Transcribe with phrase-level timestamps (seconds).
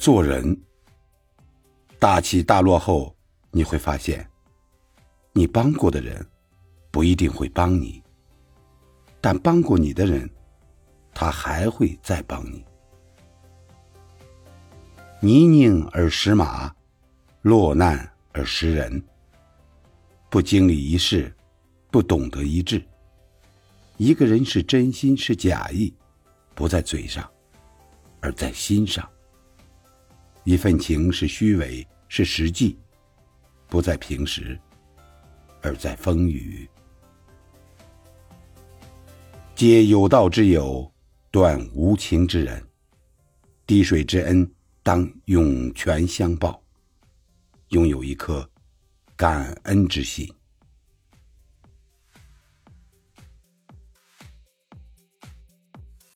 [0.00, 0.58] 做人，
[1.98, 3.14] 大起大落后，
[3.50, 4.26] 你会发现，
[5.34, 6.26] 你帮过的人
[6.90, 8.02] 不一定会帮你，
[9.20, 10.26] 但帮过你的人，
[11.12, 12.64] 他还会再帮你。
[15.20, 16.74] 泥泞而识马，
[17.42, 19.04] 落难而识人。
[20.30, 21.30] 不经历一事，
[21.90, 22.82] 不懂得一智。
[23.98, 25.92] 一个人是真心是假意，
[26.54, 27.30] 不在嘴上，
[28.22, 29.06] 而在心上。
[30.44, 32.76] 一份情是虚伪是实际，
[33.68, 34.58] 不在平时，
[35.60, 36.68] 而在风雨。
[39.54, 40.90] 皆有道之友，
[41.30, 42.62] 断无情之人。
[43.66, 44.50] 滴水之恩，
[44.82, 46.60] 当涌泉相报。
[47.68, 48.48] 拥有一颗
[49.16, 50.26] 感恩之心。